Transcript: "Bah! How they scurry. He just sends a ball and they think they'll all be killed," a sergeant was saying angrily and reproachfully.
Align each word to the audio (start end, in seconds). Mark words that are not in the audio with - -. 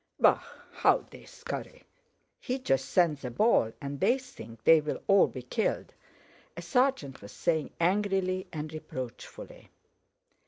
"Bah! 0.19 0.41
How 0.71 1.05
they 1.11 1.25
scurry. 1.25 1.83
He 2.39 2.57
just 2.57 2.85
sends 2.89 3.23
a 3.23 3.29
ball 3.29 3.71
and 3.79 3.99
they 3.99 4.17
think 4.17 4.63
they'll 4.63 4.99
all 5.05 5.27
be 5.27 5.43
killed," 5.43 5.93
a 6.57 6.61
sergeant 6.63 7.21
was 7.21 7.31
saying 7.31 7.69
angrily 7.79 8.47
and 8.51 8.73
reproachfully. 8.73 9.69